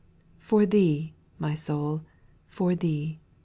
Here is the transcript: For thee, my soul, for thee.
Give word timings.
For 0.39 0.65
thee, 0.65 1.13
my 1.37 1.53
soul, 1.53 2.01
for 2.47 2.73
thee. 2.73 3.19